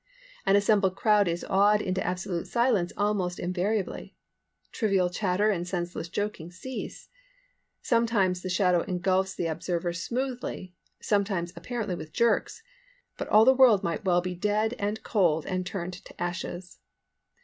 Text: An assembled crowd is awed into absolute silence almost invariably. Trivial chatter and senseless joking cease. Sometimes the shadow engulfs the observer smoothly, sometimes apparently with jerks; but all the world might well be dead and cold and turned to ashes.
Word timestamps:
An 0.47 0.55
assembled 0.55 0.95
crowd 0.95 1.27
is 1.27 1.43
awed 1.47 1.79
into 1.79 2.03
absolute 2.03 2.47
silence 2.47 2.91
almost 2.97 3.37
invariably. 3.39 4.15
Trivial 4.71 5.11
chatter 5.11 5.51
and 5.51 5.67
senseless 5.67 6.09
joking 6.09 6.49
cease. 6.49 7.09
Sometimes 7.83 8.41
the 8.41 8.49
shadow 8.49 8.81
engulfs 8.81 9.35
the 9.35 9.45
observer 9.45 9.93
smoothly, 9.93 10.73
sometimes 11.01 11.53
apparently 11.55 11.93
with 11.93 12.13
jerks; 12.13 12.63
but 13.15 13.27
all 13.27 13.45
the 13.45 13.53
world 13.53 13.83
might 13.83 14.03
well 14.03 14.21
be 14.21 14.33
dead 14.33 14.73
and 14.79 15.03
cold 15.03 15.45
and 15.45 15.67
turned 15.67 15.93
to 15.93 16.19
ashes. 16.19 16.79